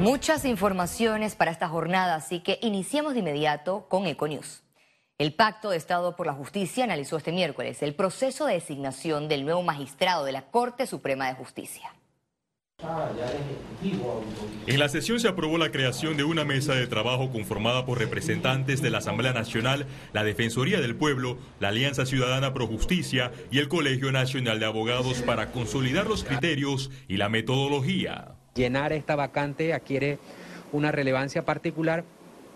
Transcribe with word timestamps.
Muchas 0.00 0.46
informaciones 0.46 1.34
para 1.34 1.50
esta 1.50 1.68
jornada, 1.68 2.14
así 2.14 2.40
que 2.40 2.58
iniciemos 2.62 3.12
de 3.12 3.18
inmediato 3.18 3.86
con 3.90 4.06
Econews. 4.06 4.62
El 5.18 5.34
Pacto 5.34 5.68
de 5.68 5.76
Estado 5.76 6.16
por 6.16 6.26
la 6.26 6.32
Justicia 6.32 6.84
analizó 6.84 7.18
este 7.18 7.32
miércoles 7.32 7.82
el 7.82 7.94
proceso 7.94 8.46
de 8.46 8.54
designación 8.54 9.28
del 9.28 9.44
nuevo 9.44 9.62
magistrado 9.62 10.24
de 10.24 10.32
la 10.32 10.50
Corte 10.50 10.86
Suprema 10.86 11.28
de 11.28 11.34
Justicia. 11.34 11.92
En 14.66 14.78
la 14.78 14.88
sesión 14.88 15.20
se 15.20 15.28
aprobó 15.28 15.58
la 15.58 15.70
creación 15.70 16.16
de 16.16 16.24
una 16.24 16.46
mesa 16.46 16.72
de 16.72 16.86
trabajo 16.86 17.30
conformada 17.30 17.84
por 17.84 17.98
representantes 17.98 18.80
de 18.80 18.88
la 18.88 18.98
Asamblea 18.98 19.34
Nacional, 19.34 19.84
la 20.14 20.24
Defensoría 20.24 20.80
del 20.80 20.96
Pueblo, 20.96 21.36
la 21.60 21.68
Alianza 21.68 22.06
Ciudadana 22.06 22.54
Pro 22.54 22.66
Justicia 22.66 23.32
y 23.50 23.58
el 23.58 23.68
Colegio 23.68 24.12
Nacional 24.12 24.60
de 24.60 24.64
Abogados 24.64 25.20
para 25.20 25.52
consolidar 25.52 26.06
los 26.06 26.24
criterios 26.24 26.90
y 27.06 27.18
la 27.18 27.28
metodología. 27.28 28.39
Llenar 28.54 28.92
esta 28.92 29.16
vacante 29.16 29.72
adquiere 29.72 30.18
una 30.72 30.92
relevancia 30.92 31.44
particular, 31.44 32.04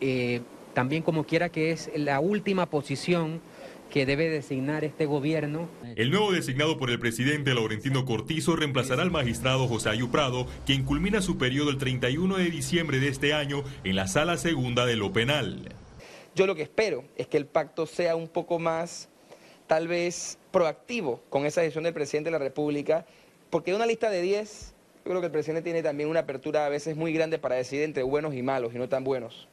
eh, 0.00 0.40
también 0.74 1.02
como 1.02 1.24
quiera 1.24 1.48
que 1.48 1.70
es 1.70 1.90
la 1.94 2.20
última 2.20 2.66
posición 2.66 3.40
que 3.90 4.06
debe 4.06 4.28
designar 4.28 4.84
este 4.84 5.06
gobierno. 5.06 5.68
El 5.94 6.10
nuevo 6.10 6.32
designado 6.32 6.78
por 6.78 6.90
el 6.90 6.98
presidente 6.98 7.54
Laurentino 7.54 8.04
Cortizo 8.04 8.56
reemplazará 8.56 9.02
al 9.02 9.12
magistrado 9.12 9.68
José 9.68 9.90
Ayu 9.90 10.10
Prado, 10.10 10.48
quien 10.66 10.82
culmina 10.82 11.22
su 11.22 11.38
periodo 11.38 11.70
el 11.70 11.78
31 11.78 12.38
de 12.38 12.50
diciembre 12.50 12.98
de 12.98 13.06
este 13.06 13.34
año 13.34 13.62
en 13.84 13.94
la 13.94 14.08
sala 14.08 14.36
segunda 14.36 14.84
de 14.84 14.96
lo 14.96 15.12
penal. 15.12 15.68
Yo 16.34 16.48
lo 16.48 16.56
que 16.56 16.62
espero 16.62 17.04
es 17.16 17.28
que 17.28 17.36
el 17.36 17.46
pacto 17.46 17.86
sea 17.86 18.16
un 18.16 18.26
poco 18.26 18.58
más, 18.58 19.08
tal 19.68 19.86
vez, 19.86 20.38
proactivo 20.50 21.22
con 21.30 21.46
esa 21.46 21.60
decisión 21.60 21.84
del 21.84 21.94
presidente 21.94 22.30
de 22.30 22.32
la 22.32 22.44
República, 22.44 23.06
porque 23.50 23.76
una 23.76 23.86
lista 23.86 24.10
de 24.10 24.22
10, 24.22 24.73
yo 25.04 25.10
creo 25.10 25.20
que 25.20 25.26
el 25.26 25.32
presidente 25.32 25.62
tiene 25.62 25.82
también 25.82 26.08
una 26.08 26.20
apertura 26.20 26.64
a 26.64 26.68
veces 26.70 26.96
muy 26.96 27.12
grande 27.12 27.38
para 27.38 27.56
decidir 27.56 27.84
entre 27.84 28.02
buenos 28.02 28.34
y 28.34 28.42
malos 28.42 28.74
y 28.74 28.78
no 28.78 28.88
tan 28.88 29.04
buenos. 29.04 29.48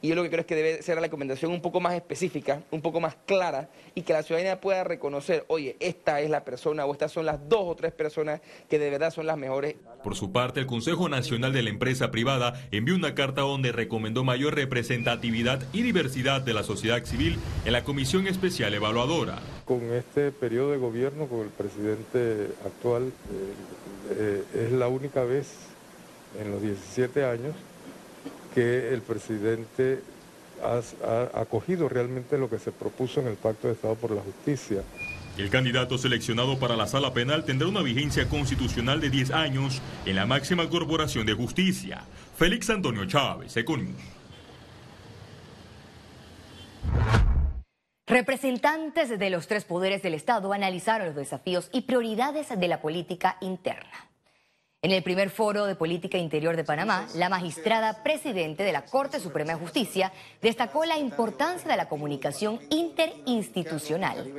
Y 0.00 0.08
yo 0.08 0.14
lo 0.14 0.22
que 0.22 0.30
creo 0.30 0.40
es 0.40 0.46
que 0.46 0.54
debe 0.54 0.82
ser 0.82 0.94
la 0.94 1.02
recomendación 1.02 1.50
un 1.50 1.60
poco 1.60 1.80
más 1.80 1.94
específica, 1.94 2.62
un 2.70 2.80
poco 2.80 3.00
más 3.00 3.16
clara, 3.26 3.68
y 3.96 4.02
que 4.02 4.12
la 4.12 4.22
ciudadanía 4.22 4.60
pueda 4.60 4.84
reconocer, 4.84 5.44
oye, 5.48 5.76
esta 5.80 6.20
es 6.20 6.30
la 6.30 6.44
persona 6.44 6.86
o 6.86 6.92
estas 6.92 7.10
son 7.10 7.26
las 7.26 7.48
dos 7.48 7.64
o 7.64 7.74
tres 7.74 7.92
personas 7.92 8.40
que 8.70 8.78
de 8.78 8.90
verdad 8.90 9.12
son 9.12 9.26
las 9.26 9.36
mejores. 9.36 9.74
Por 10.04 10.14
su 10.14 10.30
parte, 10.30 10.60
el 10.60 10.66
Consejo 10.66 11.08
Nacional 11.08 11.52
de 11.52 11.62
la 11.62 11.70
Empresa 11.70 12.12
Privada 12.12 12.54
envió 12.70 12.94
una 12.94 13.14
carta 13.14 13.42
donde 13.42 13.72
recomendó 13.72 14.22
mayor 14.22 14.54
representatividad 14.54 15.60
y 15.72 15.82
diversidad 15.82 16.42
de 16.42 16.54
la 16.54 16.62
sociedad 16.62 17.04
civil 17.04 17.36
en 17.64 17.72
la 17.72 17.82
Comisión 17.82 18.28
Especial 18.28 18.72
Evaluadora. 18.72 19.40
Con 19.68 19.92
este 19.92 20.32
periodo 20.32 20.72
de 20.72 20.78
gobierno, 20.78 21.26
con 21.26 21.40
el 21.40 21.50
presidente 21.50 22.48
actual, 22.64 23.02
eh, 23.02 24.42
eh, 24.52 24.64
es 24.64 24.72
la 24.72 24.88
única 24.88 25.24
vez 25.24 25.46
en 26.40 26.50
los 26.50 26.62
17 26.62 27.22
años 27.26 27.54
que 28.54 28.94
el 28.94 29.02
presidente 29.02 30.00
ha, 30.62 31.38
acogido 31.38 31.86
realmente 31.90 32.38
lo 32.38 32.48
que 32.48 32.58
se 32.58 32.72
propuso 32.72 33.20
en 33.20 33.26
el 33.26 33.34
Pacto 33.34 33.68
de 33.68 33.74
Estado 33.74 33.94
por 33.94 34.10
la 34.10 34.22
Justicia. 34.22 34.82
El 35.36 35.50
candidato 35.50 35.98
seleccionado 35.98 36.58
para 36.58 36.74
la 36.74 36.86
sala 36.86 37.12
penal 37.12 37.44
tendrá 37.44 37.68
una 37.68 37.82
vigencia 37.82 38.26
constitucional 38.26 39.02
de 39.02 39.10
10 39.10 39.32
años 39.32 39.82
en 40.06 40.16
la 40.16 40.24
máxima 40.24 40.66
corporación 40.70 41.26
de 41.26 41.34
justicia. 41.34 42.04
Félix 42.38 42.70
Antonio 42.70 43.04
Chávez, 43.04 43.54
Econius. 43.54 44.17
Representantes 48.08 49.18
de 49.18 49.30
los 49.30 49.46
tres 49.46 49.66
poderes 49.66 50.02
del 50.02 50.14
Estado 50.14 50.54
analizaron 50.54 51.08
los 51.08 51.16
desafíos 51.16 51.68
y 51.72 51.82
prioridades 51.82 52.48
de 52.58 52.68
la 52.68 52.80
política 52.80 53.36
interna. 53.42 54.08
En 54.80 54.92
el 54.92 55.02
primer 55.02 55.28
foro 55.28 55.66
de 55.66 55.74
política 55.74 56.16
interior 56.16 56.56
de 56.56 56.64
Panamá, 56.64 57.06
la 57.16 57.28
magistrada 57.28 58.02
presidente 58.02 58.62
de 58.62 58.72
la 58.72 58.86
Corte 58.86 59.20
Suprema 59.20 59.52
de 59.52 59.58
Justicia 59.58 60.10
destacó 60.40 60.86
la 60.86 60.96
importancia 60.96 61.70
de 61.70 61.76
la 61.76 61.88
comunicación 61.88 62.60
interinstitucional. 62.70 64.32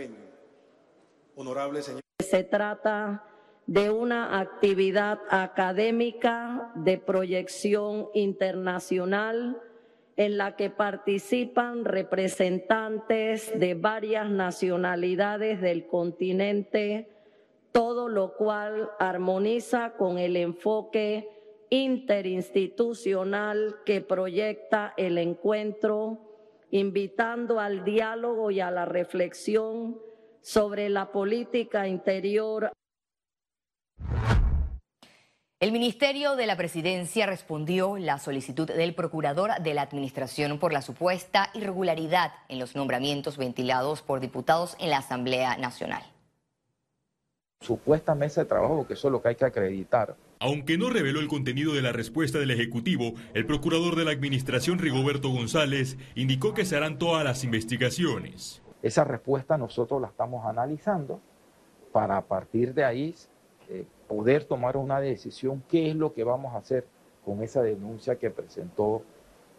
Se 2.20 2.43
trata 2.45 3.23
de 3.67 3.92
una 3.92 4.39
actividad 4.39 5.20
académica 5.30 6.72
de 6.73 6.98
proyección 6.98 8.08
internacional 8.16 9.61
en 10.19 10.37
la 10.37 10.55
que 10.57 10.69
participan 10.69 11.85
representantes 11.85 13.57
de 13.57 13.73
varias 13.73 14.30
nacionalidades 14.30 15.61
del 15.61 15.87
continente 15.87 17.07
todo 17.71 18.09
lo 18.09 18.35
cual 18.35 18.89
armoniza 18.99 19.93
con 19.93 20.17
el 20.17 20.35
enfoque 20.35 21.30
interinstitucional 21.69 23.77
que 23.85 24.02
proyecta 24.02 24.93
el 24.97 25.17
encuentro, 25.17 26.17
invitando 26.71 27.61
al 27.61 27.86
diálogo 27.86 28.51
y 28.51 28.59
a 28.59 28.71
la 28.71 28.83
reflexión 28.86 30.01
sobre 30.41 30.89
la 30.89 31.11
política 31.11 31.87
interior. 31.87 32.73
El 35.61 35.73
Ministerio 35.73 36.37
de 36.37 36.47
la 36.47 36.55
Presidencia 36.55 37.25
respondió 37.25 37.97
la 37.97 38.17
solicitud 38.17 38.65
del 38.65 38.95
procurador 38.95 39.52
de 39.61 39.73
la 39.73 39.81
Administración 39.81 40.58
por 40.58 40.71
la 40.71 40.81
supuesta 40.81 41.49
irregularidad 41.53 42.31
en 42.47 42.59
los 42.59 42.75
nombramientos 42.75 43.36
ventilados 43.36 44.02
por 44.02 44.21
diputados 44.21 44.77
en 44.80 44.89
la 44.89 44.99
Asamblea 44.99 45.58
Nacional 45.58 46.03
supuesta 47.61 48.15
mesa 48.15 48.42
de 48.42 48.48
trabajo, 48.48 48.87
que 48.87 48.93
eso 48.93 49.09
es 49.09 49.11
lo 49.11 49.21
que 49.21 49.30
hay 49.30 49.36
que 49.36 49.45
acreditar. 49.45 50.15
Aunque 50.39 50.77
no 50.77 50.89
reveló 50.89 51.19
el 51.19 51.27
contenido 51.27 51.73
de 51.73 51.81
la 51.81 51.92
respuesta 51.92 52.39
del 52.39 52.52
Ejecutivo, 52.52 53.14
el 53.33 53.45
procurador 53.45 53.95
de 53.95 54.05
la 54.05 54.11
Administración, 54.11 54.80
Rigoberto 54.80 55.30
González, 55.30 55.98
indicó 56.15 56.53
que 56.53 56.65
se 56.65 56.77
harán 56.77 56.98
todas 56.98 57.23
las 57.23 57.43
investigaciones. 57.43 58.61
Esa 58.81 59.03
respuesta 59.03 59.58
nosotros 59.58 60.02
la 60.02 60.08
estamos 60.08 60.45
analizando 60.45 61.19
para 61.92 62.15
a 62.15 62.21
partir 62.21 62.73
de 62.73 62.86
ahí 62.86 63.14
eh, 63.67 63.86
poder 64.09 64.43
tomar 64.43 64.75
una 64.75 64.99
decisión 64.99 65.64
qué 65.70 65.89
es 65.89 65.95
lo 65.95 66.14
que 66.14 66.25
vamos 66.25 66.53
a 66.53 66.58
hacer 66.58 66.86
con 67.23 67.42
esa 67.43 67.61
denuncia 67.61 68.17
que 68.17 68.30
presentó 68.30 69.03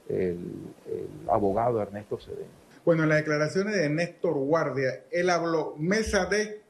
el, 0.09 0.39
el 0.87 1.09
abogado 1.31 1.81
Ernesto 1.81 2.19
Cedeño. 2.19 2.61
Bueno, 2.85 3.05
en 3.05 3.11
las 3.11 3.19
declaraciones 3.19 3.77
de 3.77 3.89
Néstor 3.89 4.35
Guardia, 4.35 5.05
él 5.13 5.31
habló 5.31 5.75
mesa 5.79 6.27
de 6.27 6.61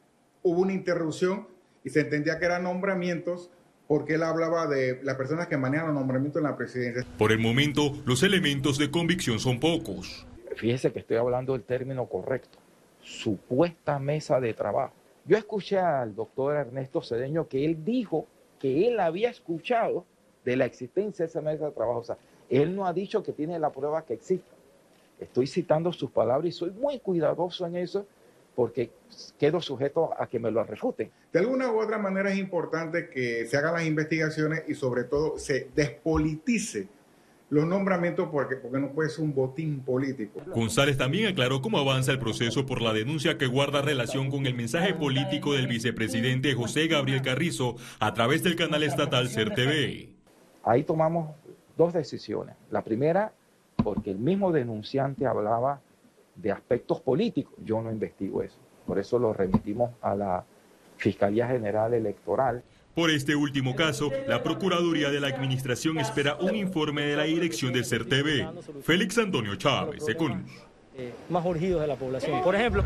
hubo 0.42 0.60
una 0.60 0.72
interrupción 0.72 1.48
y 1.82 1.90
se 1.90 2.00
entendía 2.00 2.38
que 2.38 2.44
eran 2.44 2.64
nombramientos 2.64 3.50
porque 3.88 4.14
él 4.14 4.22
hablaba 4.22 4.66
de 4.66 5.00
las 5.02 5.16
personas 5.16 5.48
que 5.48 5.56
manejan 5.56 5.86
los 5.86 5.96
nombramientos 5.96 6.40
en 6.40 6.48
la 6.48 6.56
presidencia. 6.56 7.04
Por 7.18 7.32
el 7.32 7.38
momento, 7.38 7.92
los 8.06 8.22
elementos 8.22 8.78
de 8.78 8.90
convicción 8.90 9.40
son 9.40 9.58
pocos. 9.58 10.26
Fíjese 10.56 10.92
que 10.92 11.00
estoy 11.00 11.16
hablando 11.16 11.54
del 11.54 11.62
término 11.62 12.06
correcto, 12.06 12.58
supuesta 13.02 13.98
mesa 13.98 14.38
de 14.38 14.54
trabajo. 14.54 14.92
Yo 15.26 15.36
escuché 15.36 15.78
al 15.78 16.14
doctor 16.14 16.56
Ernesto 16.56 17.02
Cedeño 17.02 17.48
que 17.48 17.64
él 17.64 17.84
dijo 17.84 18.26
que 18.58 18.88
él 18.88 19.00
había 19.00 19.30
escuchado 19.30 20.04
de 20.44 20.56
la 20.56 20.64
existencia 20.64 21.24
de 21.24 21.30
esa 21.30 21.40
mesa 21.40 21.66
de 21.66 21.72
trabajo. 21.72 22.00
O 22.00 22.04
sea, 22.04 22.16
él 22.48 22.74
no 22.74 22.86
ha 22.86 22.92
dicho 22.92 23.22
que 23.22 23.32
tiene 23.32 23.58
la 23.58 23.70
prueba 23.70 24.04
que 24.04 24.14
existe. 24.14 24.48
Estoy 25.18 25.46
citando 25.46 25.92
sus 25.92 26.10
palabras 26.10 26.48
y 26.48 26.52
soy 26.52 26.70
muy 26.70 26.98
cuidadoso 26.98 27.66
en 27.66 27.76
eso 27.76 28.06
porque 28.54 28.90
quedo 29.38 29.60
sujeto 29.60 30.10
a 30.18 30.26
que 30.26 30.38
me 30.38 30.50
lo 30.50 30.64
refuten. 30.64 31.10
De 31.32 31.38
alguna 31.38 31.70
u 31.70 31.80
otra 31.80 31.98
manera 31.98 32.30
es 32.30 32.38
importante 32.38 33.08
que 33.08 33.46
se 33.46 33.56
hagan 33.56 33.74
las 33.74 33.86
investigaciones 33.86 34.64
y 34.66 34.74
sobre 34.74 35.04
todo 35.04 35.38
se 35.38 35.68
despolitice 35.74 36.88
los 37.50 37.66
nombramientos 37.66 38.28
porque, 38.30 38.56
porque 38.56 38.78
no 38.78 38.92
puede 38.92 39.10
ser 39.10 39.24
un 39.24 39.34
botín 39.34 39.80
político. 39.80 40.40
González 40.54 40.96
también 40.96 41.26
aclaró 41.26 41.60
cómo 41.60 41.78
avanza 41.78 42.12
el 42.12 42.20
proceso 42.20 42.64
por 42.64 42.80
la 42.80 42.92
denuncia 42.92 43.36
que 43.38 43.46
guarda 43.46 43.82
relación 43.82 44.30
con 44.30 44.46
el 44.46 44.54
mensaje 44.54 44.94
político 44.94 45.54
del 45.54 45.66
vicepresidente 45.66 46.54
José 46.54 46.86
Gabriel 46.86 47.22
Carrizo 47.22 47.74
a 47.98 48.14
través 48.14 48.44
del 48.44 48.54
canal 48.54 48.84
estatal 48.84 49.28
CERTV. 49.28 50.10
Ahí 50.62 50.84
tomamos 50.84 51.34
dos 51.76 51.92
decisiones. 51.92 52.54
La 52.70 52.82
primera, 52.82 53.32
porque 53.82 54.12
el 54.12 54.18
mismo 54.18 54.52
denunciante 54.52 55.26
hablaba 55.26 55.80
de 56.36 56.52
aspectos 56.52 57.00
políticos. 57.00 57.54
Yo 57.64 57.82
no 57.82 57.90
investigo 57.90 58.42
eso. 58.42 58.58
Por 58.86 58.98
eso 59.00 59.18
lo 59.18 59.32
remitimos 59.32 59.90
a 60.02 60.14
la 60.14 60.44
Fiscalía 60.98 61.48
General 61.48 61.92
Electoral. 61.94 62.62
Por 63.00 63.10
este 63.10 63.34
último 63.34 63.74
caso, 63.74 64.10
la 64.28 64.42
Procuraduría 64.42 65.08
de 65.08 65.20
la 65.20 65.28
Administración 65.28 65.96
espera 65.96 66.36
un 66.38 66.54
informe 66.54 67.00
de 67.00 67.16
la 67.16 67.22
dirección 67.22 67.72
del 67.72 67.86
CERTV. 67.86 68.82
Félix 68.82 69.16
Antonio 69.16 69.56
Chávez, 69.56 70.06
Econius. 70.06 70.50
Más 71.30 71.46
urgidos 71.46 71.80
de 71.80 71.86
la 71.86 71.96
población. 71.96 72.42
Por 72.42 72.54
ejemplo. 72.54 72.84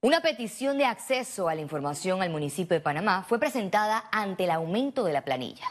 Una 0.00 0.22
petición 0.22 0.78
de 0.78 0.86
acceso 0.86 1.50
a 1.50 1.54
la 1.54 1.60
información 1.60 2.22
al 2.22 2.30
municipio 2.30 2.74
de 2.74 2.80
Panamá 2.80 3.26
fue 3.28 3.38
presentada 3.38 4.04
ante 4.10 4.44
el 4.44 4.50
aumento 4.50 5.04
de 5.04 5.12
la 5.12 5.22
planilla. 5.22 5.66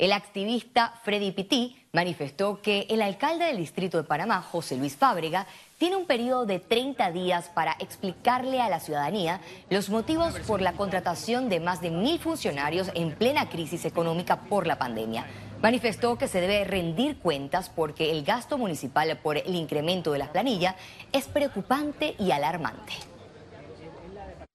El 0.00 0.12
activista 0.12 0.94
Freddy 1.04 1.30
Pití 1.30 1.76
manifestó 1.92 2.62
que 2.62 2.86
el 2.88 3.02
alcalde 3.02 3.44
del 3.44 3.58
distrito 3.58 3.98
de 3.98 4.04
Panamá, 4.04 4.40
José 4.40 4.78
Luis 4.78 4.96
Fábrega, 4.96 5.46
tiene 5.76 5.96
un 5.96 6.06
periodo 6.06 6.46
de 6.46 6.58
30 6.58 7.12
días 7.12 7.50
para 7.50 7.76
explicarle 7.78 8.62
a 8.62 8.70
la 8.70 8.80
ciudadanía 8.80 9.42
los 9.68 9.90
motivos 9.90 10.32
por 10.46 10.62
la 10.62 10.72
contratación 10.72 11.50
de 11.50 11.60
más 11.60 11.82
de 11.82 11.90
mil 11.90 12.18
funcionarios 12.18 12.90
en 12.94 13.14
plena 13.14 13.50
crisis 13.50 13.84
económica 13.84 14.40
por 14.40 14.66
la 14.66 14.78
pandemia. 14.78 15.26
Manifestó 15.60 16.16
que 16.16 16.28
se 16.28 16.40
debe 16.40 16.64
rendir 16.64 17.18
cuentas 17.18 17.68
porque 17.68 18.10
el 18.10 18.24
gasto 18.24 18.56
municipal 18.56 19.18
por 19.18 19.36
el 19.36 19.54
incremento 19.54 20.12
de 20.12 20.18
las 20.20 20.30
planillas 20.30 20.76
es 21.12 21.28
preocupante 21.28 22.14
y 22.18 22.30
alarmante. 22.30 23.09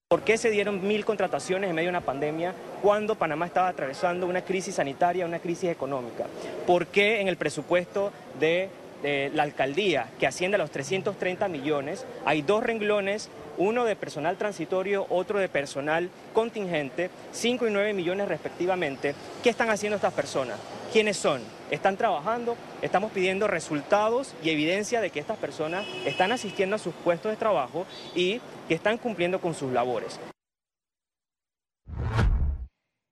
¿Por 0.08 0.22
qué 0.22 0.38
se 0.38 0.52
dieron 0.52 0.86
mil 0.86 1.04
contrataciones 1.04 1.68
en 1.68 1.74
medio 1.74 1.88
de 1.88 1.96
una 1.96 2.00
pandemia 2.00 2.54
cuando 2.80 3.16
Panamá 3.16 3.46
estaba 3.46 3.66
atravesando 3.66 4.28
una 4.28 4.42
crisis 4.42 4.76
sanitaria, 4.76 5.26
una 5.26 5.40
crisis 5.40 5.68
económica? 5.68 6.26
¿Por 6.64 6.86
qué 6.86 7.20
en 7.20 7.26
el 7.26 7.36
presupuesto 7.36 8.12
de, 8.38 8.70
la 9.02 9.42
alcaldía, 9.42 10.06
que 10.20 10.28
asciende 10.28 10.54
a 10.54 10.58
los 10.58 10.70
330 10.70 11.48
millones, 11.48 12.06
hay 12.24 12.42
dos 12.42 12.62
renglones, 12.62 13.30
uno 13.58 13.84
de 13.84 13.96
personal 13.96 14.36
transitorio, 14.36 15.06
otro 15.10 15.40
de 15.40 15.48
personal 15.48 16.08
contingente, 16.32 17.10
5 17.32 17.66
y 17.66 17.72
9 17.72 17.92
millones 17.92 18.28
respectivamente? 18.28 19.12
¿Qué 19.42 19.50
están 19.50 19.70
haciendo 19.70 19.96
estas 19.96 20.14
personas? 20.14 20.60
¿Quiénes 20.92 21.16
son? 21.16 21.42
Están 21.70 21.96
trabajando, 21.96 22.56
estamos 22.80 23.10
pidiendo 23.12 23.48
resultados 23.48 24.34
y 24.42 24.50
evidencia 24.50 25.00
de 25.00 25.10
que 25.10 25.20
estas 25.20 25.36
personas 25.36 25.84
están 26.04 26.32
asistiendo 26.32 26.76
a 26.76 26.78
sus 26.78 26.94
puestos 26.94 27.30
de 27.32 27.36
trabajo 27.36 27.86
y 28.14 28.40
que 28.68 28.74
están 28.74 28.96
cumpliendo 28.98 29.40
con 29.40 29.54
sus 29.54 29.72
labores. 29.72 30.20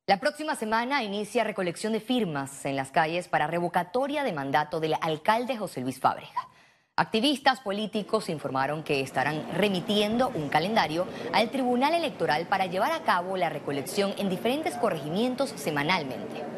La 0.06 0.21
próxima 0.21 0.55
semana 0.55 1.03
inicia 1.03 1.44
recolección 1.44 1.93
de 1.94 2.00
firmas 2.00 2.65
en 2.65 2.76
las 2.76 2.91
calles 2.91 3.26
para 3.26 3.47
revocatoria 3.47 4.23
de 4.23 4.32
mandato 4.32 4.79
del 4.79 4.94
alcalde 5.00 5.56
José 5.56 5.81
Luis 5.81 5.99
Fábrega. 5.99 6.49
Activistas 6.97 7.61
políticos 7.61 8.29
informaron 8.29 8.85
que 8.85 9.00
estarán 9.00 9.49
remitiendo 9.55 10.29
un 10.29 10.49
calendario 10.49 11.06
al 11.32 11.50
Tribunal 11.50 11.94
Electoral 11.94 12.47
para 12.47 12.67
llevar 12.67 12.93
a 12.93 13.03
cabo 13.03 13.37
la 13.37 13.49
recolección 13.49 14.15
en 14.17 14.29
diferentes 14.29 14.77
corregimientos 14.77 15.53
semanalmente. 15.56 16.54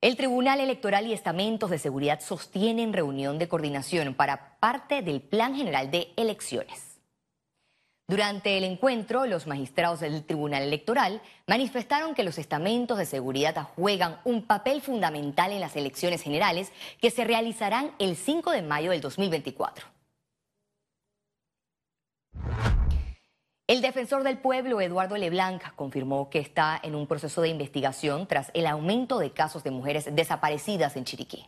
El 0.00 0.16
Tribunal 0.16 0.60
Electoral 0.60 1.06
y 1.06 1.12
estamentos 1.12 1.70
de 1.70 1.78
seguridad 1.78 2.20
sostienen 2.20 2.92
reunión 2.92 3.38
de 3.38 3.48
coordinación 3.48 4.14
para 4.14 4.58
parte 4.58 5.00
del 5.00 5.20
Plan 5.20 5.54
General 5.54 5.90
de 5.92 6.12
Elecciones. 6.16 6.92
Durante 8.08 8.58
el 8.58 8.64
encuentro, 8.64 9.26
los 9.26 9.46
magistrados 9.46 10.00
del 10.00 10.24
Tribunal 10.24 10.64
Electoral 10.64 11.22
manifestaron 11.46 12.14
que 12.14 12.24
los 12.24 12.36
estamentos 12.36 12.98
de 12.98 13.06
seguridad 13.06 13.68
juegan 13.76 14.18
un 14.24 14.42
papel 14.42 14.82
fundamental 14.82 15.52
en 15.52 15.60
las 15.60 15.76
elecciones 15.76 16.20
generales 16.20 16.72
que 17.00 17.10
se 17.10 17.24
realizarán 17.24 17.92
el 18.00 18.16
5 18.16 18.50
de 18.50 18.62
mayo 18.62 18.90
del 18.90 19.00
2024. 19.00 19.86
El 23.72 23.80
defensor 23.80 24.22
del 24.22 24.36
pueblo, 24.36 24.82
Eduardo 24.82 25.16
Leblanc, 25.16 25.62
confirmó 25.76 26.28
que 26.28 26.40
está 26.40 26.78
en 26.82 26.94
un 26.94 27.06
proceso 27.06 27.40
de 27.40 27.48
investigación 27.48 28.26
tras 28.28 28.50
el 28.52 28.66
aumento 28.66 29.18
de 29.18 29.30
casos 29.30 29.64
de 29.64 29.70
mujeres 29.70 30.14
desaparecidas 30.14 30.94
en 30.96 31.06
Chiriquí. 31.06 31.46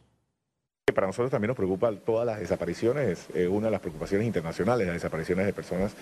Para 0.94 1.06
nosotros 1.06 1.30
también 1.30 1.48
nos 1.48 1.56
preocupa 1.58 1.92
todas 1.92 2.24
las 2.24 2.40
desapariciones, 2.40 3.26
eh, 3.34 3.46
una 3.46 3.66
de 3.66 3.72
las 3.72 3.82
preocupaciones 3.82 4.26
internacionales, 4.26 4.86
las 4.86 4.94
desapariciones 4.94 5.44
de 5.44 5.52
personas. 5.52 5.92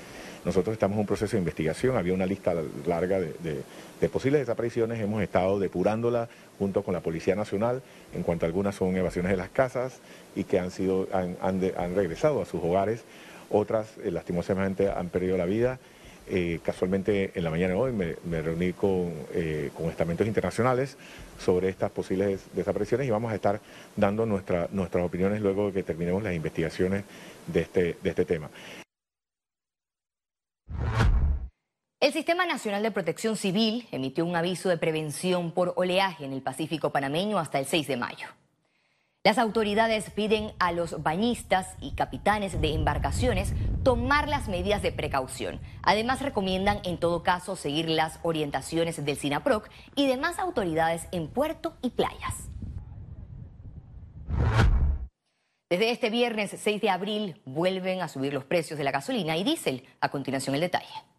Nosotros 0.45 0.75
estamos 0.75 0.95
en 0.95 1.01
un 1.01 1.07
proceso 1.07 1.33
de 1.33 1.41
investigación, 1.41 1.97
había 1.97 2.15
una 2.15 2.27
lista 2.27 2.55
larga 2.87 3.19
de, 3.19 4.09
posibles 4.09 4.43
desapariciones, 4.43 5.01
hemos 5.01 5.25
estado 5.25 5.59
depurándola 5.59 6.29
junto 6.57 6.85
con 6.85 6.95
la 6.95 7.01
Policía 7.01 7.35
Nacional, 7.35 7.83
en 8.15 8.23
cuanto 8.23 8.47
a 8.47 8.49
algunas 8.49 8.77
son 8.77 8.97
evasiones 8.97 9.33
de 9.33 9.39
las 9.39 9.51
casas 9.51 9.99
y 10.37 10.45
que 10.45 10.61
han, 10.61 10.71
sido, 10.71 11.09
han, 11.13 11.61
regresado 11.97 12.41
a 12.41 12.45
sus 12.45 12.63
hogares, 12.63 13.03
otras 13.51 13.99
eh, 14.05 14.13
lastimosamente 14.13 14.89
han 14.89 15.09
perdido 15.09 15.37
la 15.37 15.47
vida. 15.47 15.81
Eh, 16.29 16.61
casualmente 16.63 17.33
en 17.35 17.45
la 17.45 17.51
mañana 17.51 17.75
de 17.75 17.81
hoy 17.81 17.93
me, 17.93 18.43
reuní 18.43 18.73
con, 18.73 19.13
eh, 19.35 19.71
con, 19.77 19.91
estamentos 19.91 20.27
internacionales 20.27 20.97
sobre 21.39 21.69
estas 21.69 21.91
posibles 21.91 22.43
desapariciones 22.55 23.07
y 23.07 23.11
vamos 23.11 23.33
a 23.33 23.35
estar 23.35 23.61
dando 23.97 24.25
nuestras 24.25 24.71
opiniones 25.05 25.41
luego 25.41 25.67
de 25.67 25.73
que 25.73 25.83
terminemos 25.83 26.23
las 26.23 26.35
investigaciones 26.35 27.05
de 27.47 27.61
este, 27.61 27.97
de 28.03 28.11
este 28.11 28.25
tema. 28.25 28.51
El 32.01 32.13
Sistema 32.13 32.47
Nacional 32.47 32.83
de 32.83 32.91
Protección 32.91 33.37
Civil 33.37 33.87
emitió 33.93 34.25
un 34.25 34.35
aviso 34.35 34.69
de 34.69 34.77
prevención 34.77 35.53
por 35.53 35.73
oleaje 35.77 36.25
en 36.25 36.33
el 36.33 36.43
Pacífico 36.43 36.91
panameño 36.91 37.39
hasta 37.39 37.59
el 37.59 37.67
6 37.67 37.87
de 37.87 37.97
mayo. 37.97 38.27
Las 39.25 39.39
autoridades 39.39 40.11
piden 40.11 40.51
a 40.59 40.73
los 40.73 41.01
bañistas 41.05 41.77
y 41.81 41.93
capitanes 41.93 42.61
de 42.61 42.75
embarcaciones 42.75 43.55
tomar 43.85 44.27
las 44.27 44.49
medidas 44.49 44.83
de 44.83 44.91
precaución. 44.91 45.61
Además, 45.85 46.23
recomiendan 46.23 46.81
en 46.83 46.99
todo 46.99 47.23
caso 47.23 47.55
seguir 47.55 47.89
las 47.89 48.19
orientaciones 48.25 49.05
del 49.05 49.17
SINAPROC 49.17 49.71
y 49.95 50.09
demás 50.09 50.41
autoridades 50.41 51.07
en 51.13 51.29
puerto 51.29 51.77
y 51.83 51.91
playas. 51.91 52.49
Desde 55.71 55.93
este 55.93 56.11
viernes 56.11 56.57
6 56.59 56.81
de 56.81 56.91
abril 56.91 57.41
vuelven 57.45 58.03
a 58.03 58.09
subir 58.09 58.35
los 58.35 58.45
precios 58.45 58.77
de 58.77 58.85
la 58.85 58.91
gasolina 58.91 59.37
y 59.37 59.45
diésel. 59.45 59.85
A 60.01 60.09
continuación 60.09 60.57
el 60.57 60.63
detalle. 60.63 61.12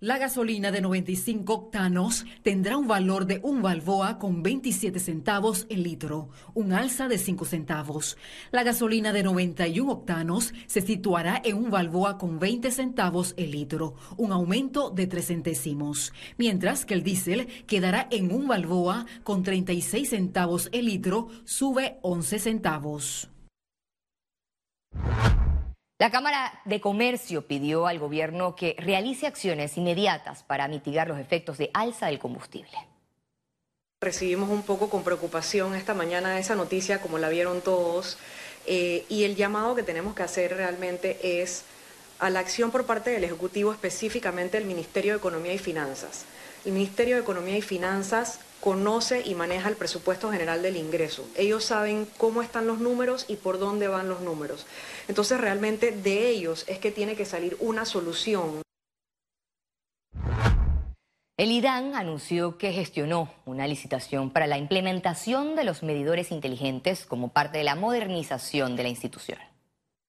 La 0.00 0.16
gasolina 0.16 0.70
de 0.70 0.80
95 0.80 1.52
octanos 1.52 2.24
tendrá 2.44 2.76
un 2.76 2.86
valor 2.86 3.26
de 3.26 3.40
un 3.42 3.62
balboa 3.62 4.20
con 4.20 4.44
27 4.44 5.00
centavos 5.00 5.66
el 5.70 5.82
litro, 5.82 6.28
un 6.54 6.72
alza 6.72 7.08
de 7.08 7.18
5 7.18 7.44
centavos. 7.44 8.16
La 8.52 8.62
gasolina 8.62 9.12
de 9.12 9.24
91 9.24 9.90
octanos 9.90 10.54
se 10.68 10.82
situará 10.82 11.42
en 11.44 11.56
un 11.56 11.70
balboa 11.70 12.16
con 12.16 12.38
20 12.38 12.70
centavos 12.70 13.34
el 13.36 13.50
litro, 13.50 13.96
un 14.16 14.30
aumento 14.30 14.90
de 14.90 15.08
3 15.08 15.26
centésimos, 15.26 16.12
mientras 16.36 16.84
que 16.84 16.94
el 16.94 17.02
diésel 17.02 17.48
quedará 17.66 18.06
en 18.12 18.32
un 18.32 18.46
balboa 18.46 19.04
con 19.24 19.42
36 19.42 20.10
centavos 20.10 20.68
el 20.70 20.86
litro, 20.86 21.26
sube 21.44 21.98
11 22.02 22.38
centavos. 22.38 23.30
La 26.00 26.12
Cámara 26.12 26.60
de 26.64 26.80
Comercio 26.80 27.48
pidió 27.48 27.88
al 27.88 27.98
gobierno 27.98 28.54
que 28.54 28.76
realice 28.78 29.26
acciones 29.26 29.76
inmediatas 29.76 30.44
para 30.44 30.68
mitigar 30.68 31.08
los 31.08 31.18
efectos 31.18 31.58
de 31.58 31.70
alza 31.74 32.06
del 32.06 32.20
combustible. 32.20 32.70
Recibimos 34.00 34.48
un 34.48 34.62
poco 34.62 34.90
con 34.90 35.02
preocupación 35.02 35.74
esta 35.74 35.94
mañana 35.94 36.38
esa 36.38 36.54
noticia, 36.54 37.00
como 37.00 37.18
la 37.18 37.28
vieron 37.28 37.62
todos, 37.62 38.16
eh, 38.64 39.06
y 39.08 39.24
el 39.24 39.34
llamado 39.34 39.74
que 39.74 39.82
tenemos 39.82 40.14
que 40.14 40.22
hacer 40.22 40.56
realmente 40.56 41.42
es 41.42 41.64
a 42.20 42.30
la 42.30 42.38
acción 42.38 42.70
por 42.70 42.86
parte 42.86 43.10
del 43.10 43.24
Ejecutivo, 43.24 43.72
específicamente 43.72 44.56
el 44.56 44.66
Ministerio 44.66 45.14
de 45.14 45.18
Economía 45.18 45.52
y 45.52 45.58
Finanzas. 45.58 46.26
El 46.64 46.74
Ministerio 46.74 47.16
de 47.16 47.22
Economía 47.22 47.56
y 47.56 47.62
Finanzas 47.62 48.38
conoce 48.60 49.22
y 49.24 49.34
maneja 49.34 49.68
el 49.68 49.76
presupuesto 49.76 50.30
general 50.30 50.62
del 50.62 50.76
ingreso. 50.76 51.26
Ellos 51.36 51.64
saben 51.64 52.06
cómo 52.16 52.42
están 52.42 52.66
los 52.66 52.78
números 52.78 53.24
y 53.28 53.36
por 53.36 53.58
dónde 53.58 53.88
van 53.88 54.08
los 54.08 54.20
números. 54.20 54.66
Entonces 55.08 55.40
realmente 55.40 55.92
de 55.92 56.28
ellos 56.28 56.64
es 56.68 56.78
que 56.78 56.90
tiene 56.90 57.16
que 57.16 57.24
salir 57.24 57.56
una 57.60 57.84
solución. 57.84 58.62
El 61.36 61.52
IDAN 61.52 61.94
anunció 61.94 62.58
que 62.58 62.72
gestionó 62.72 63.32
una 63.46 63.68
licitación 63.68 64.30
para 64.30 64.48
la 64.48 64.58
implementación 64.58 65.54
de 65.54 65.62
los 65.62 65.84
medidores 65.84 66.32
inteligentes 66.32 67.06
como 67.06 67.28
parte 67.28 67.58
de 67.58 67.64
la 67.64 67.76
modernización 67.76 68.74
de 68.74 68.82
la 68.82 68.88
institución. 68.88 69.38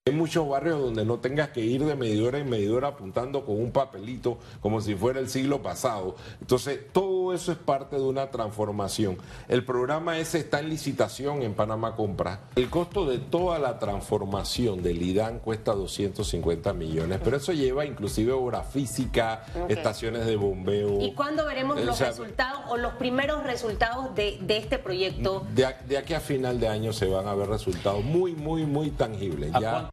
Hay 0.10 0.16
muchos 0.16 0.50
barrios 0.50 0.80
donde 0.82 1.06
no 1.06 1.20
tengas 1.20 1.50
que 1.50 1.62
ir 1.62 1.86
de 1.86 1.96
medidora 1.96 2.40
en 2.40 2.50
medidora 2.50 2.88
apuntando 2.88 3.46
con 3.46 3.62
un 3.62 3.72
papelito 3.72 4.40
como 4.60 4.82
si 4.82 4.96
fuera 4.96 5.20
el 5.20 5.30
siglo 5.30 5.62
pasado. 5.62 6.16
Entonces, 6.42 6.80
todo 6.92 7.32
eso 7.32 7.52
es 7.52 7.60
parte 7.60 7.96
de 7.96 8.02
una 8.02 8.32
transformación. 8.32 9.20
El 9.48 9.64
programa 9.64 10.18
ese 10.18 10.40
está 10.40 10.62
en 10.62 10.70
licitación 10.70 11.44
en 11.44 11.54
Panamá 11.54 11.96
Compra. 11.96 12.40
El 12.56 12.72
costo 12.72 13.06
de 13.06 13.20
toda 13.20 13.60
la 13.60 13.78
transformación 13.78 14.82
del 14.82 15.00
IDAN 15.00 15.38
cuesta 15.38 15.74
250 15.74 16.74
millones, 16.74 17.20
pero 17.24 17.38
eso 17.38 17.54
lleva 17.54 17.86
inclusive 17.86 18.32
obra 18.32 18.64
física, 18.64 19.46
estaciones 19.68 20.26
de 20.26 20.38
bombeo. 20.38 21.02
¿Y 21.02 21.14
cuándo 21.14 21.46
veremos 21.46 21.80
los 21.86 22.00
resultados 22.00 22.62
o 22.70 22.78
los 22.78 22.94
primeros 22.94 23.44
resultados 23.44 24.16
de, 24.16 24.40
este 24.48 24.80
proyecto? 24.80 25.46
De, 25.54 25.68
aquí 25.68 26.16
a 26.16 26.20
final 26.20 26.60
de 26.60 26.68
año 26.68 26.94
se 26.94 27.06
van 27.06 27.28
a 27.28 27.36
ver 27.36 27.48
resultados 27.48 28.04
muy, 28.04 28.34
muy, 28.34 28.66
muy 28.66 28.90
tangibles. 28.90 29.52
Ya 29.62 29.92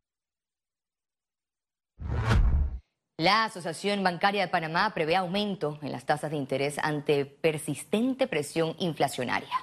la 3.18 3.44
Asociación 3.44 4.02
Bancaria 4.02 4.42
de 4.42 4.48
Panamá 4.48 4.92
prevé 4.92 5.16
aumento 5.16 5.78
en 5.80 5.90
las 5.90 6.04
tasas 6.04 6.30
de 6.30 6.36
interés 6.36 6.78
ante 6.82 7.24
persistente 7.24 8.26
presión 8.26 8.74
inflacionaria. 8.78 9.56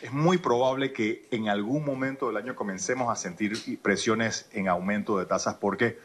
Es 0.00 0.12
muy 0.12 0.38
probable 0.38 0.92
que 0.92 1.28
en 1.30 1.48
algún 1.48 1.84
momento 1.84 2.28
del 2.28 2.38
año 2.38 2.56
comencemos 2.56 3.10
a 3.10 3.16
sentir 3.16 3.52
presiones 3.82 4.48
en 4.52 4.68
aumento 4.68 5.18
de 5.18 5.26
tasas. 5.26 5.56
¿Por 5.56 5.76
qué? 5.76 5.98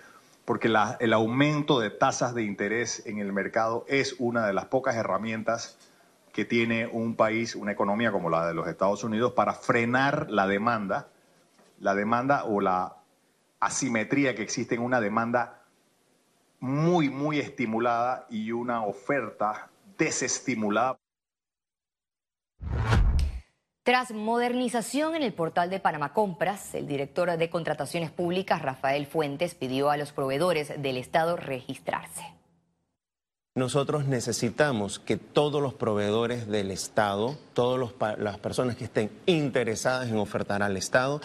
Porque 0.43 0.67
el 0.99 1.13
aumento 1.13 1.79
de 1.79 1.89
tasas 1.91 2.35
de 2.35 2.43
interés 2.43 3.03
en 3.05 3.19
el 3.19 3.31
mercado 3.31 3.85
es 3.87 4.15
una 4.19 4.45
de 4.45 4.53
las 4.53 4.65
pocas 4.65 4.95
herramientas 4.95 5.77
que 6.33 6.45
tiene 6.45 6.87
un 6.87 7.15
país, 7.15 7.55
una 7.55 7.71
economía 7.71 8.11
como 8.11 8.29
la 8.29 8.45
de 8.47 8.53
los 8.53 8.67
Estados 8.67 9.03
Unidos, 9.03 9.31
para 9.31 9.53
frenar 9.53 10.29
la 10.29 10.45
demanda, 10.45 11.07
la 11.79 11.95
demanda 11.95 12.43
o 12.43 12.61
la 12.61 12.96
asimetría 13.59 14.35
que 14.35 14.43
existe 14.43 14.75
en 14.75 14.81
una 14.81 15.01
demanda 15.01 15.63
muy, 16.59 17.09
muy 17.09 17.39
estimulada 17.39 18.25
y 18.29 18.51
una 18.51 18.83
oferta 18.83 19.69
desestimulada. 19.97 20.97
Tras 23.83 24.11
modernización 24.11 25.15
en 25.15 25.23
el 25.23 25.33
portal 25.33 25.69
de 25.69 25.79
Panamá 25.79 26.11
Compras, 26.11 26.75
el 26.75 26.87
director 26.87 27.37
de 27.37 27.49
Contrataciones 27.49 28.11
Públicas, 28.11 28.61
Rafael 28.61 29.05
Fuentes, 29.05 29.55
pidió 29.55 29.89
a 29.89 29.95
los 29.95 30.11
proveedores 30.11 30.81
del 30.81 30.97
Estado 30.97 31.37
registrarse. 31.37 32.37
Nosotros 33.55 34.05
necesitamos 34.05 34.99
que 34.99 35.17
todos 35.17 35.63
los 35.63 35.73
proveedores 35.73 36.47
del 36.47 36.69
Estado, 36.69 37.37
todas 37.53 37.91
las 38.19 38.37
personas 38.37 38.75
que 38.75 38.83
estén 38.83 39.09
interesadas 39.25 40.09
en 40.09 40.17
ofertar 40.17 40.61
al 40.61 40.77
Estado, 40.77 41.21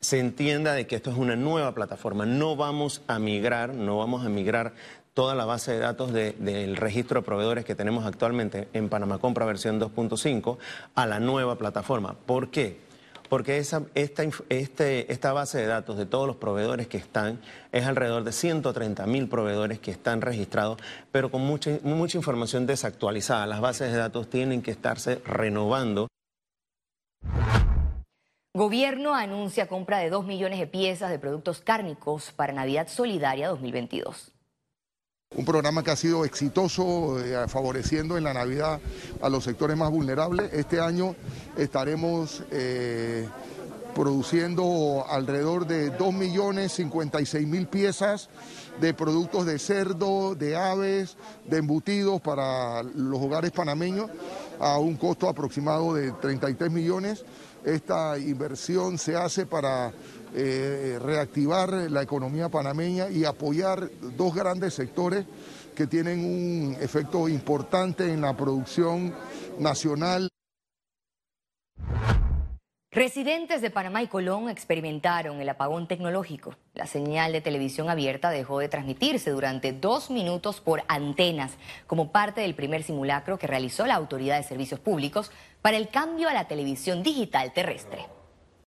se 0.00 0.18
entienda 0.18 0.72
de 0.74 0.86
que 0.86 0.96
esto 0.96 1.10
es 1.10 1.16
una 1.16 1.36
nueva 1.36 1.74
plataforma. 1.74 2.26
No 2.26 2.56
vamos 2.56 3.02
a 3.06 3.18
migrar, 3.18 3.74
no 3.74 3.98
vamos 3.98 4.24
a 4.24 4.28
migrar 4.28 4.74
toda 5.14 5.34
la 5.34 5.44
base 5.44 5.72
de 5.72 5.78
datos 5.80 6.12
del 6.12 6.76
registro 6.76 7.20
de 7.20 7.26
proveedores 7.26 7.64
que 7.64 7.74
tenemos 7.74 8.06
actualmente 8.06 8.68
en 8.72 8.88
Panamá 8.88 9.18
Compra 9.18 9.44
versión 9.46 9.80
2.5 9.80 10.58
a 10.94 11.06
la 11.06 11.18
nueva 11.18 11.58
plataforma. 11.58 12.14
¿Por 12.24 12.50
qué? 12.50 12.78
Porque 13.28 13.58
esta, 13.58 13.82
este, 13.94 15.12
esta 15.12 15.32
base 15.32 15.58
de 15.58 15.66
datos 15.66 15.98
de 15.98 16.06
todos 16.06 16.26
los 16.26 16.36
proveedores 16.36 16.86
que 16.86 16.96
están 16.96 17.40
es 17.72 17.84
alrededor 17.84 18.24
de 18.24 18.32
130 18.32 19.06
mil 19.06 19.28
proveedores 19.28 19.80
que 19.80 19.90
están 19.90 20.22
registrados, 20.22 20.78
pero 21.12 21.30
con 21.30 21.42
mucha, 21.42 21.78
mucha 21.82 22.16
información 22.16 22.66
desactualizada. 22.66 23.46
Las 23.46 23.60
bases 23.60 23.92
de 23.92 23.98
datos 23.98 24.30
tienen 24.30 24.62
que 24.62 24.70
estarse 24.70 25.20
renovando. 25.26 26.07
Gobierno 28.54 29.14
anuncia 29.14 29.68
compra 29.68 29.98
de 29.98 30.08
2 30.08 30.24
millones 30.26 30.58
de 30.58 30.66
piezas 30.66 31.10
de 31.10 31.18
productos 31.18 31.60
cárnicos 31.60 32.32
para 32.34 32.52
Navidad 32.52 32.88
Solidaria 32.88 33.48
2022. 33.48 34.32
Un 35.36 35.44
programa 35.44 35.82
que 35.84 35.90
ha 35.90 35.96
sido 35.96 36.24
exitoso, 36.24 37.20
eh, 37.20 37.46
favoreciendo 37.46 38.16
en 38.16 38.24
la 38.24 38.32
Navidad 38.32 38.80
a 39.20 39.28
los 39.28 39.44
sectores 39.44 39.76
más 39.76 39.90
vulnerables. 39.90 40.50
Este 40.54 40.80
año 40.80 41.14
estaremos 41.58 42.42
eh, 42.50 43.28
produciendo 43.94 45.04
alrededor 45.06 45.66
de 45.66 45.92
2.056.000 45.92 47.68
piezas 47.68 48.30
de 48.80 48.94
productos 48.94 49.44
de 49.44 49.58
cerdo, 49.58 50.34
de 50.34 50.56
aves, 50.56 51.18
de 51.44 51.58
embutidos 51.58 52.20
para 52.22 52.82
los 52.82 53.20
hogares 53.20 53.50
panameños 53.50 54.10
a 54.58 54.78
un 54.78 54.96
costo 54.96 55.28
aproximado 55.28 55.94
de 55.94 56.12
33 56.12 56.70
millones. 56.70 57.24
Esta 57.64 58.18
inversión 58.18 58.98
se 58.98 59.16
hace 59.16 59.46
para 59.46 59.92
eh, 60.34 60.98
reactivar 61.02 61.72
la 61.90 62.02
economía 62.02 62.48
panameña 62.48 63.08
y 63.10 63.24
apoyar 63.24 63.90
dos 64.16 64.34
grandes 64.34 64.74
sectores 64.74 65.24
que 65.74 65.86
tienen 65.86 66.24
un 66.24 66.76
efecto 66.80 67.28
importante 67.28 68.12
en 68.12 68.20
la 68.20 68.36
producción 68.36 69.14
nacional. 69.58 70.28
Residentes 72.90 73.60
de 73.60 73.70
Panamá 73.70 74.02
y 74.02 74.08
Colón 74.08 74.48
experimentaron 74.48 75.40
el 75.40 75.48
apagón 75.48 75.86
tecnológico. 75.86 76.56
La 76.74 76.86
señal 76.86 77.32
de 77.32 77.40
televisión 77.40 77.90
abierta 77.90 78.30
dejó 78.30 78.58
de 78.58 78.68
transmitirse 78.68 79.30
durante 79.30 79.72
dos 79.72 80.10
minutos 80.10 80.60
por 80.60 80.82
antenas 80.88 81.52
como 81.86 82.10
parte 82.12 82.40
del 82.40 82.54
primer 82.54 82.82
simulacro 82.82 83.38
que 83.38 83.46
realizó 83.46 83.86
la 83.86 83.94
Autoridad 83.94 84.38
de 84.38 84.42
Servicios 84.42 84.80
Públicos 84.80 85.30
para 85.62 85.76
el 85.76 85.88
cambio 85.88 86.28
a 86.28 86.34
la 86.34 86.48
televisión 86.48 87.02
digital 87.02 87.52
terrestre. 87.52 88.17